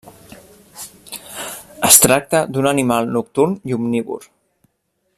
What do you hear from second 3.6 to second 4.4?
i omnívor.